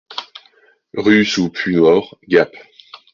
Rue 0.97 1.25
sous 1.25 1.49
Puymaure, 1.51 2.17
Gap 2.27 2.51